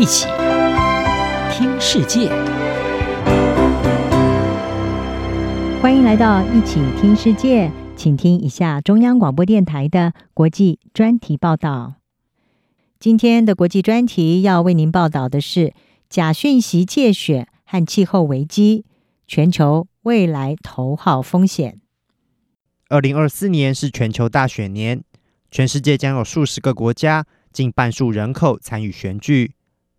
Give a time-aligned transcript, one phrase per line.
[0.00, 0.24] 一起
[1.52, 2.30] 听世界，
[5.82, 11.96] 欢迎来到一起听世界，请听一下中央广播电台的国际专题报道。
[12.98, 15.74] 今天的国际专题要为您报道的是
[16.08, 18.86] 假讯息借选和气候危机，
[19.26, 21.78] 全球未来头号风险。
[22.88, 25.04] 二零二四年是全球大选年，
[25.50, 29.52] 全世界将有数十个国家，近半数人口参与选举。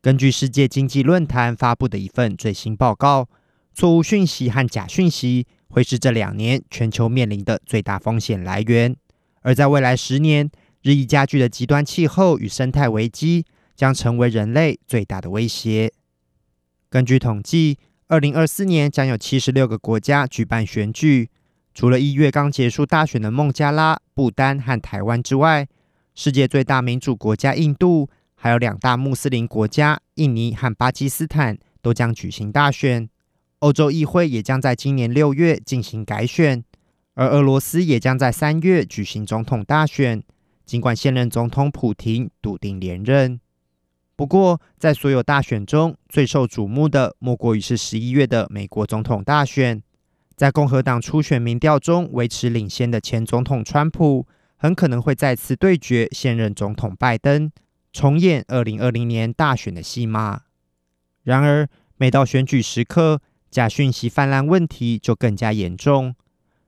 [0.00, 3.28] 根据世界经济论坛发布的一份最新报告，
[3.74, 8.94] 错误讯息和假讯息会是这两年全球面临的最大风险来源。
[9.42, 10.48] 而在未来十年，
[10.82, 15.92] 日益加剧的极端气候与生态危机将成为人类最大的威胁。
[16.88, 21.28] 根据统计，二零二四年将有七十六个国家举办选举。
[21.74, 25.66] 除了一月刚结束大选的孟加拉、不丹和台湾之外，
[26.14, 28.08] 世界最大民主国家印度，
[28.40, 33.08] 还有两大穆斯林国家印尼和巴基斯坦都将举行大选。
[33.58, 36.62] 欧洲议会也将在今年六月进行改选，
[37.14, 40.22] 而俄罗斯也将在三月举行总统大选。
[40.64, 43.40] 尽管现任总统普廷笃定连任，
[44.14, 49.82] 不过在所有大选中最受瞩目的，莫过于是十一月的美国总统大选。
[50.36, 54.24] 在共和党初选民调中维持领先的前总统川普，
[54.56, 57.50] 很可能会再次对决现任总统拜登，
[57.98, 60.42] 重演二零二零年大选的戏码。
[61.24, 66.14] 然而，每到选举时刻，假讯息泛滥问题就更加严重。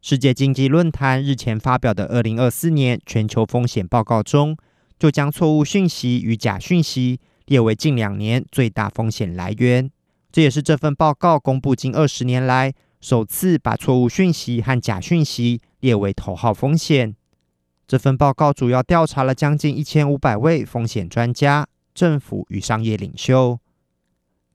[0.00, 4.56] 世界经济论坛日前发表的二零二四年全球风险报告中，
[4.98, 9.88] 就将错误讯息与假讯息列为近两年最大风险来源。
[10.32, 17.14] 这也是这份报告公布近二十年来，首次把错误讯息和假讯息列为头号风险。
[17.92, 23.58] 这份报告主要调查了将近一千五百位风险专家、政府与商业领袖。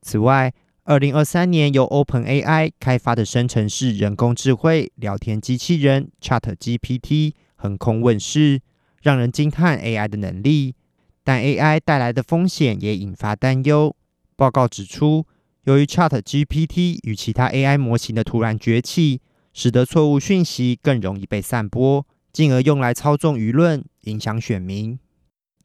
[0.02, 8.60] 此外，二零二三年由 OpenAI 开发的生成式人工智慧聊天机器人 ChatGPT 横空问世，
[9.02, 10.74] 让人惊叹 AI 的能力。
[11.22, 13.94] 但 AI 带来的风险也引发担忧。
[14.34, 15.24] 报告指出，
[15.62, 19.20] 由于 ChatGPT 与其他 AI 模型的突然崛起，
[19.52, 22.04] 使得错误讯息更容易被散播，
[22.38, 24.96] 进而用来操纵舆论、影响选民。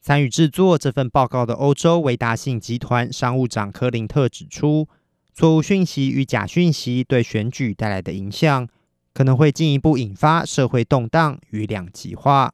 [0.01, 4.89] 参与制作这份报告的欧洲维达信集团商务长科林特指出，
[5.35, 8.67] 错误讯息与假讯息对选举带来的影响，
[9.13, 12.51] 可能会进一步引发社会动荡与两极化。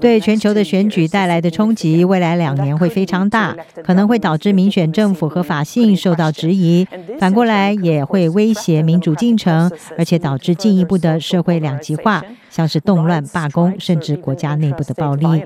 [0.00, 6.84] 对全球的选举带来的冲击，未来两年会非常大，可能会导致民选政府合法性受到质疑。
[7.20, 15.44] 反过来，也会威胁民主进程，而且导致进一步的社会两极化，像是动乱、罢工，甚至国家内部的暴力。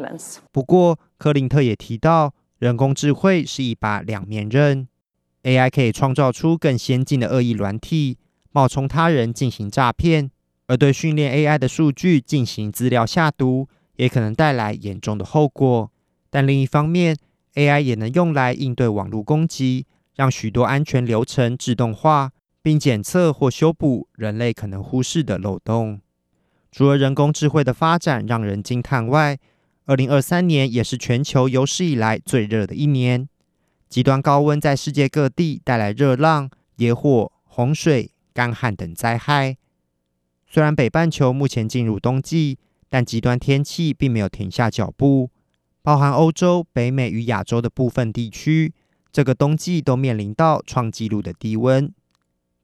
[0.51, 4.89] 不过，克林特也提到，人工智慧是一把两面刃
[5.43, 8.17] ，AI 可以创造出更先进的恶意软体。
[8.53, 10.31] 冒充他人进行诈骗，
[10.67, 15.91] 而对训练 AI 的数据进行资料下毒，也可能带来严重的后果。
[16.31, 17.17] 但另一方面
[17.55, 22.31] ，AI 也能用来应对网络攻击，让许多安全流程自动化，
[22.63, 26.01] 并检测或修补人类可能忽视的漏洞。
[26.71, 29.39] 除了人工智慧的发展让人惊叹外，
[29.85, 33.29] 二零二三年也是全球有史以来最热的一年。
[33.89, 38.11] 极端高温在世界各地带来热浪、野火、洪水。
[38.35, 39.57] 干旱等灾害。
[40.47, 45.31] 虽然北半球目前进入冬季，但极端天气并没有停下脚步。
[45.83, 48.73] 包含欧洲、北美与亚洲的部分地区，
[49.11, 51.93] 这个冬季都面临到创纪录的低温。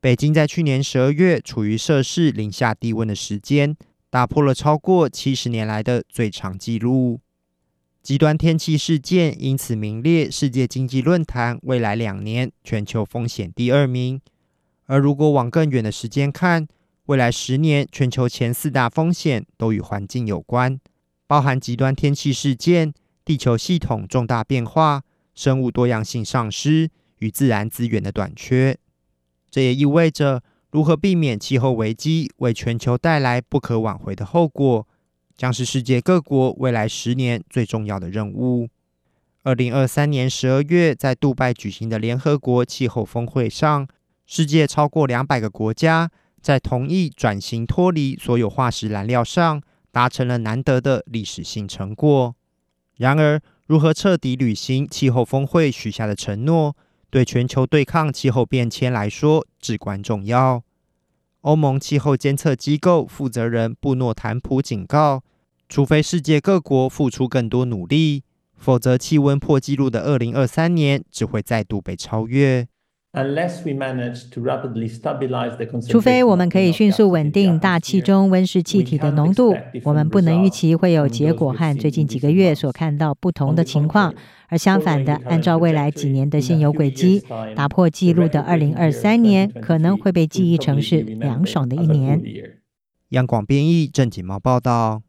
[0.01, 3.77] 北京在去年十二月处于摄氏零下低温的时间，
[4.09, 7.21] 打破了超过七十年来的最长纪录。
[8.01, 14.21] 极端天气事件因此名列世界经济论坛未来两年全球风险第二名。
[14.89, 16.67] 而如果往更远的时间看，
[17.07, 20.81] 未来十年全球前四大风险都与环境有关，
[21.27, 22.93] 包含极端天气事件、
[23.23, 25.03] 地球系统重大变化、
[25.35, 28.77] 生物多样性丧失与自然资源的短缺。
[29.51, 34.87] 这也意味着，如何避免气候危机为全球带来不可挽回的后果，
[35.37, 38.69] 将是世界各国未来十年最重要的任务。
[39.43, 43.87] 二零二三年十二月在杜拜举行的联合国气候峰会上，
[44.31, 46.11] 世界超过两百个国家
[46.43, 52.37] 在同意转型脱离所有化石燃料上达成了难得的历史性成果。
[52.99, 56.77] 然而，如何彻底履行气候峰会许下的承诺，
[57.09, 60.63] 对全球对抗气候变迁来说至关重要。
[61.41, 65.23] 欧盟气候监测机构负责人布诺坦普警告，
[65.71, 68.25] 除非世界各国付出更多努力，
[68.59, 72.69] 否则气温破纪录的二零二三年只会再度被超越。
[75.89, 84.15] 除非我们可以迅速稳定大气中温室气体的浓度，我们不能预期会有结果和最近几个月所看到不同的情况。
[84.49, 87.23] 而相反的，按照未来几年的现有轨迹，
[87.55, 92.23] 打破纪录的二零二三年可能会被记忆成是凉爽的一年。
[93.11, 95.03] 央广编译郑锦毛报道。